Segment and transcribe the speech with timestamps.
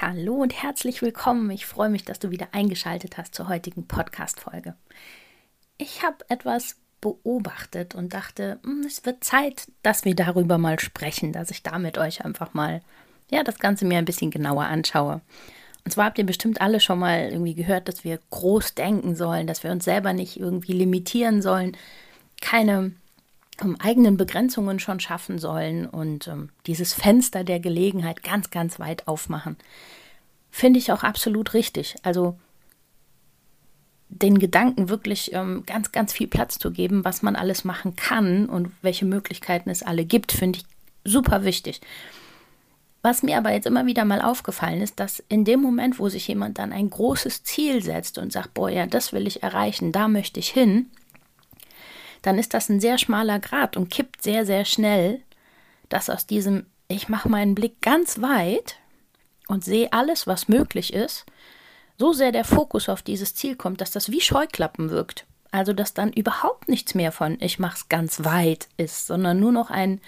[0.00, 1.50] Hallo und herzlich willkommen.
[1.50, 4.74] Ich freue mich, dass du wieder eingeschaltet hast zur heutigen Podcast-Folge.
[5.76, 11.32] Ich habe etwas beobachtet und dachte, hm, es wird Zeit, dass wir darüber mal sprechen,
[11.32, 12.80] dass ich da mit euch einfach mal,
[13.28, 15.20] ja, das Ganze mir ein bisschen genauer anschaue.
[15.84, 19.48] Und zwar habt ihr bestimmt alle schon mal irgendwie gehört, dass wir groß denken sollen,
[19.48, 21.76] dass wir uns selber nicht irgendwie limitieren sollen,
[22.40, 22.92] keine
[23.80, 29.56] eigenen Begrenzungen schon schaffen sollen und um, dieses Fenster der Gelegenheit ganz, ganz weit aufmachen.
[30.50, 31.96] Finde ich auch absolut richtig.
[32.02, 32.38] Also
[34.08, 38.46] den Gedanken wirklich ähm, ganz, ganz viel Platz zu geben, was man alles machen kann
[38.46, 40.64] und welche Möglichkeiten es alle gibt, finde ich
[41.04, 41.80] super wichtig.
[43.02, 46.26] Was mir aber jetzt immer wieder mal aufgefallen ist, dass in dem Moment, wo sich
[46.26, 50.08] jemand dann ein großes Ziel setzt und sagt, boah, ja, das will ich erreichen, da
[50.08, 50.86] möchte ich hin,
[52.22, 55.22] dann ist das ein sehr schmaler Grad und kippt sehr, sehr schnell,
[55.88, 58.76] dass aus diesem, ich mache meinen Blick ganz weit
[59.46, 61.26] und sehe alles, was möglich ist,
[61.96, 65.26] so sehr der Fokus auf dieses Ziel kommt, dass das wie Scheuklappen wirkt.
[65.50, 69.70] Also dass dann überhaupt nichts mehr von ich mach's ganz weit ist, sondern nur noch
[69.70, 70.00] ein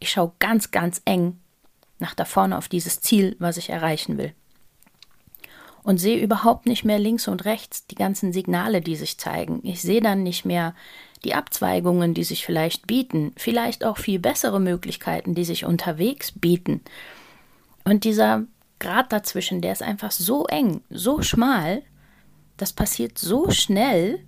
[0.00, 1.38] ich schaue ganz, ganz eng
[1.98, 4.32] nach da vorne auf dieses Ziel, was ich erreichen will.
[5.82, 9.60] Und sehe überhaupt nicht mehr links und rechts die ganzen Signale, die sich zeigen.
[9.62, 10.74] Ich sehe dann nicht mehr
[11.24, 16.80] die Abzweigungen, die sich vielleicht bieten, vielleicht auch viel bessere Möglichkeiten, die sich unterwegs bieten.
[17.84, 18.44] Und dieser
[18.78, 21.82] Grad dazwischen, der ist einfach so eng, so schmal,
[22.56, 24.20] das passiert so schnell,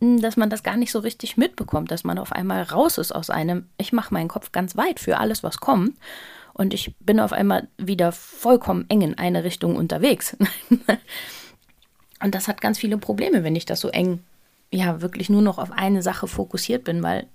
[0.00, 3.30] dass man das gar nicht so richtig mitbekommt, dass man auf einmal raus ist aus
[3.30, 5.96] einem, ich mache meinen Kopf ganz weit für alles, was kommt.
[6.52, 10.36] Und ich bin auf einmal wieder vollkommen eng in eine Richtung unterwegs.
[12.22, 14.20] und das hat ganz viele Probleme, wenn ich das so eng,
[14.76, 17.26] ja, wirklich nur noch auf eine Sache fokussiert bin, weil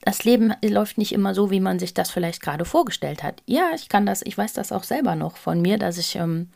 [0.00, 3.42] das Leben läuft nicht immer so, wie man sich das vielleicht gerade vorgestellt hat.
[3.46, 6.48] Ja, ich kann das, ich weiß das auch selber noch von mir, dass ich ähm,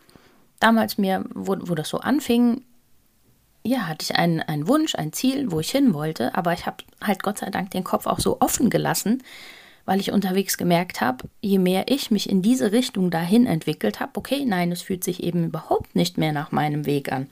[0.58, 2.64] damals mir, wo, wo das so anfing,
[3.62, 6.78] ja, hatte ich einen, einen Wunsch, ein Ziel, wo ich hin wollte, aber ich habe
[7.00, 9.22] halt Gott sei Dank den Kopf auch so offen gelassen,
[9.84, 14.12] weil ich unterwegs gemerkt habe, je mehr ich mich in diese Richtung dahin entwickelt habe,
[14.16, 17.28] okay, nein, es fühlt sich eben überhaupt nicht mehr nach meinem Weg an.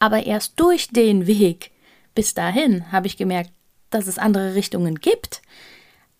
[0.00, 1.70] Aber erst durch den Weg
[2.16, 3.52] bis dahin habe ich gemerkt,
[3.90, 5.42] dass es andere Richtungen gibt.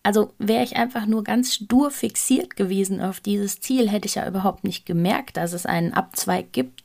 [0.03, 4.27] Also wäre ich einfach nur ganz stur fixiert gewesen auf dieses Ziel, hätte ich ja
[4.27, 6.83] überhaupt nicht gemerkt, dass es einen Abzweig gibt,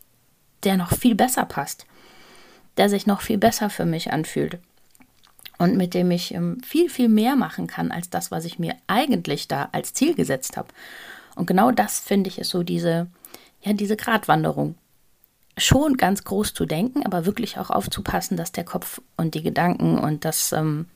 [0.65, 1.87] der noch viel besser passt,
[2.77, 4.59] der sich noch viel besser für mich anfühlt
[5.59, 8.75] und mit dem ich ähm, viel, viel mehr machen kann als das, was ich mir
[8.87, 10.69] eigentlich da als Ziel gesetzt habe.
[11.37, 13.07] Und genau das finde ich ist so diese,
[13.63, 14.75] ja, diese Gratwanderung
[15.56, 19.99] schon ganz groß zu denken, aber wirklich auch aufzupassen, dass der Kopf und die Gedanken
[19.99, 20.87] und das, ähm,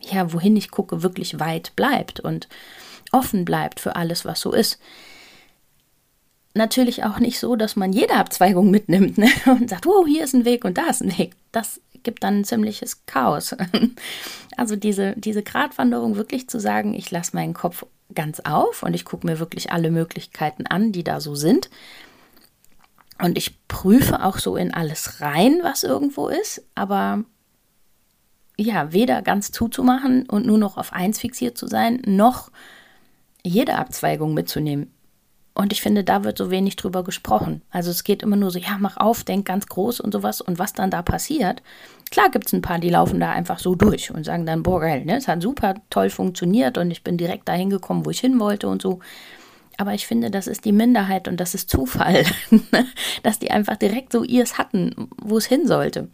[0.00, 2.48] ja, wohin ich gucke, wirklich weit bleibt und
[3.12, 4.78] offen bleibt für alles, was so ist.
[6.54, 9.28] Natürlich auch nicht so, dass man jede Abzweigung mitnimmt ne?
[9.46, 11.34] und sagt, oh, hier ist ein Weg und da ist ein Weg.
[11.52, 13.54] Das gibt dann ein ziemliches Chaos.
[14.56, 19.04] Also diese, diese Gratwanderung wirklich zu sagen, ich lasse meinen Kopf ganz auf und ich
[19.04, 21.70] gucke mir wirklich alle Möglichkeiten an, die da so sind
[23.22, 27.24] und ich prüfe auch so in alles rein, was irgendwo ist, aber
[28.56, 32.50] ja, weder ganz zuzumachen und nur noch auf eins fixiert zu sein, noch
[33.42, 34.90] jede Abzweigung mitzunehmen.
[35.56, 37.62] Und ich finde, da wird so wenig drüber gesprochen.
[37.70, 40.40] Also es geht immer nur so, ja, mach auf, denk ganz groß und sowas.
[40.40, 41.62] Und was dann da passiert,
[42.10, 44.80] klar gibt es ein paar, die laufen da einfach so durch und sagen dann, boah,
[44.80, 45.16] geil, ne?
[45.16, 48.66] es hat super toll funktioniert und ich bin direkt dahin gekommen, wo ich hin wollte
[48.66, 48.98] und so.
[49.76, 52.24] Aber ich finde, das ist die Minderheit und das ist Zufall,
[53.22, 56.08] dass die einfach direkt so ihrs hatten, wo es hin sollte.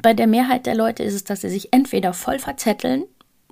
[0.00, 3.04] Bei der Mehrheit der Leute ist es, dass sie sich entweder voll verzetteln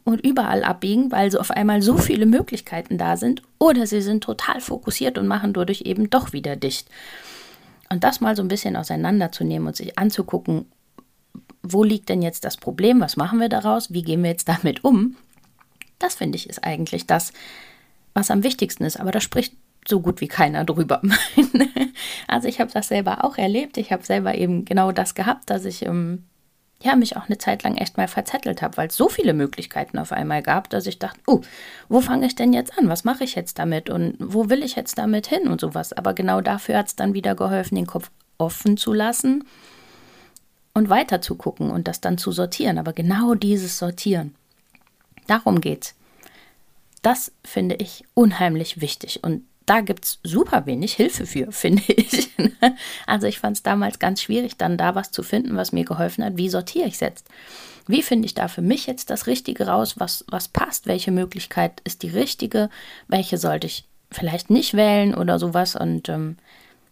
[0.05, 4.25] und überall abbiegen, weil so auf einmal so viele Möglichkeiten da sind, oder sie sind
[4.25, 6.89] total fokussiert und machen dadurch eben doch wieder dicht.
[7.91, 10.67] Und das mal so ein bisschen auseinanderzunehmen und sich anzugucken,
[11.63, 14.83] wo liegt denn jetzt das Problem, was machen wir daraus, wie gehen wir jetzt damit
[14.83, 15.17] um,
[15.99, 17.33] das finde ich ist eigentlich das,
[18.15, 18.99] was am wichtigsten ist.
[18.99, 19.57] Aber da spricht
[19.87, 21.03] so gut wie keiner drüber.
[22.29, 23.77] also ich habe das selber auch erlebt.
[23.77, 26.25] Ich habe selber eben genau das gehabt, dass ich ähm,
[26.83, 29.99] ja, mich auch eine Zeit lang echt mal verzettelt habe, weil es so viele Möglichkeiten
[29.99, 31.41] auf einmal gab, dass ich dachte, oh,
[31.89, 32.89] wo fange ich denn jetzt an?
[32.89, 33.89] Was mache ich jetzt damit?
[33.89, 35.93] Und wo will ich jetzt damit hin und sowas?
[35.93, 39.45] Aber genau dafür hat es dann wieder geholfen, den Kopf offen zu lassen
[40.75, 42.79] und weiter zu gucken und das dann zu sortieren.
[42.79, 44.35] Aber genau dieses Sortieren,
[45.27, 45.95] darum geht's.
[47.03, 49.23] Das finde ich unheimlich wichtig.
[49.23, 52.31] Und da gibt es super wenig Hilfe für, finde ich.
[53.07, 56.25] also ich fand es damals ganz schwierig, dann da was zu finden, was mir geholfen
[56.25, 56.37] hat.
[56.37, 57.29] Wie sortiere ich es jetzt?
[57.87, 59.95] Wie finde ich da für mich jetzt das Richtige raus?
[59.99, 60.87] Was, was passt?
[60.87, 62.71] Welche Möglichkeit ist die richtige?
[63.09, 65.75] Welche sollte ich vielleicht nicht wählen oder sowas?
[65.75, 66.37] Und ähm,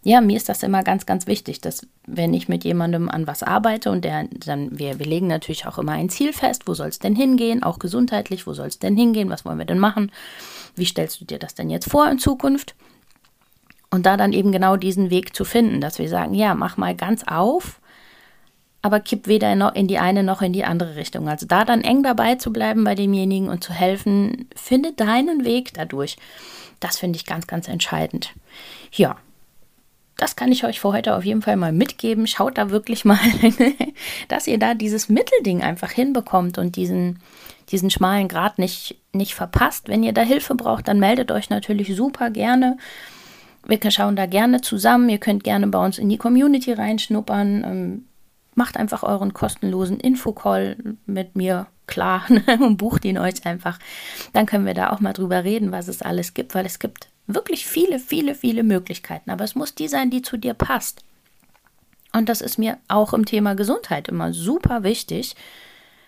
[0.03, 3.43] ja, mir ist das immer ganz, ganz wichtig, dass wenn ich mit jemandem an was
[3.43, 6.89] arbeite und der dann, wir, wir legen natürlich auch immer ein Ziel fest, wo soll
[6.89, 10.11] es denn hingehen, auch gesundheitlich, wo soll es denn hingehen, was wollen wir denn machen,
[10.75, 12.75] wie stellst du dir das denn jetzt vor in Zukunft?
[13.91, 16.95] Und da dann eben genau diesen Weg zu finden, dass wir sagen, ja, mach mal
[16.95, 17.81] ganz auf,
[18.83, 21.29] aber kipp weder in die eine noch in die andere Richtung.
[21.29, 25.75] Also da dann eng dabei zu bleiben bei demjenigen und zu helfen, finde deinen Weg
[25.75, 26.17] dadurch.
[26.79, 28.33] Das finde ich ganz, ganz entscheidend.
[28.93, 29.19] Ja,
[30.21, 32.27] das kann ich euch für heute auf jeden Fall mal mitgeben.
[32.27, 33.19] Schaut da wirklich mal,
[34.29, 37.21] dass ihr da dieses Mittelding einfach hinbekommt und diesen,
[37.71, 39.89] diesen schmalen Grat nicht, nicht verpasst.
[39.89, 42.77] Wenn ihr da Hilfe braucht, dann meldet euch natürlich super gerne.
[43.67, 45.09] Wir schauen da gerne zusammen.
[45.09, 47.65] Ihr könnt gerne bei uns in die Community reinschnuppern.
[47.65, 48.05] Ähm,
[48.55, 50.77] macht einfach euren kostenlosen Infocall
[51.07, 52.27] mit mir klar
[52.61, 53.79] und bucht ihn euch einfach.
[54.35, 57.10] Dann können wir da auch mal drüber reden, was es alles gibt, weil es gibt
[57.35, 59.31] wirklich viele, viele, viele Möglichkeiten.
[59.31, 61.05] Aber es muss die sein, die zu dir passt.
[62.13, 65.37] Und das ist mir auch im Thema Gesundheit immer super wichtig,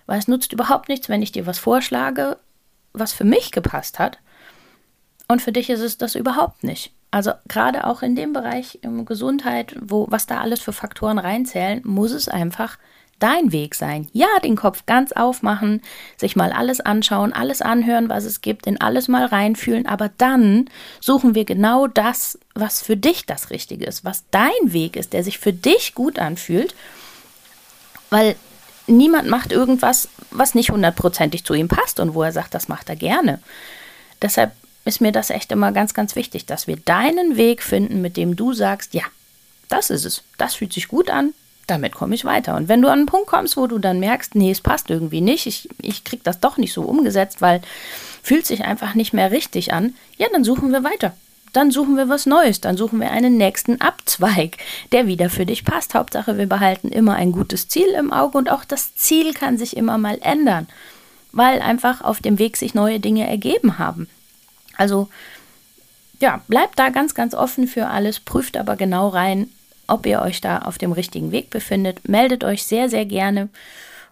[0.06, 2.38] weil es nutzt überhaupt nichts, wenn ich dir was vorschlage,
[2.92, 4.18] was für mich gepasst hat.
[5.28, 6.92] Und für dich ist es das überhaupt nicht.
[7.10, 11.82] Also gerade auch in dem Bereich um Gesundheit, wo was da alles für Faktoren reinzählen,
[11.84, 12.78] muss es einfach
[13.22, 14.08] dein Weg sein.
[14.12, 15.80] Ja, den Kopf ganz aufmachen,
[16.16, 20.68] sich mal alles anschauen, alles anhören, was es gibt, in alles mal reinfühlen, aber dann
[21.00, 25.22] suchen wir genau das, was für dich das Richtige ist, was dein Weg ist, der
[25.22, 26.74] sich für dich gut anfühlt,
[28.10, 28.34] weil
[28.86, 32.88] niemand macht irgendwas, was nicht hundertprozentig zu ihm passt und wo er sagt, das macht
[32.88, 33.38] er gerne.
[34.20, 34.52] Deshalb
[34.84, 38.34] ist mir das echt immer ganz, ganz wichtig, dass wir deinen Weg finden, mit dem
[38.34, 39.04] du sagst, ja,
[39.68, 41.32] das ist es, das fühlt sich gut an,
[41.66, 42.56] damit komme ich weiter.
[42.56, 45.20] Und wenn du an einen Punkt kommst, wo du dann merkst, nee, es passt irgendwie
[45.20, 47.60] nicht, ich, ich kriege das doch nicht so umgesetzt, weil
[48.22, 51.14] fühlt sich einfach nicht mehr richtig an, ja, dann suchen wir weiter.
[51.52, 54.56] Dann suchen wir was Neues, dann suchen wir einen nächsten Abzweig,
[54.90, 55.94] der wieder für dich passt.
[55.94, 59.76] Hauptsache, wir behalten immer ein gutes Ziel im Auge und auch das Ziel kann sich
[59.76, 60.66] immer mal ändern,
[61.30, 64.08] weil einfach auf dem Weg sich neue Dinge ergeben haben.
[64.78, 65.08] Also
[66.20, 69.50] ja, bleibt da ganz, ganz offen für alles, prüft aber genau rein,
[69.92, 72.08] ob ihr euch da auf dem richtigen Weg befindet.
[72.08, 73.50] Meldet euch sehr, sehr gerne.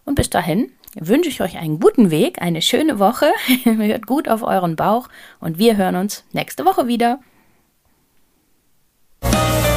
[0.04, 3.26] Und bis dahin wünsche ich euch einen guten Weg, eine schöne Woche.
[3.64, 5.08] Hört gut auf euren Bauch
[5.40, 7.18] und wir hören uns nächste Woche wieder.